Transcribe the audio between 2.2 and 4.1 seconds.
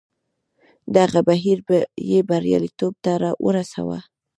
بریالیتوب ته ورساوه.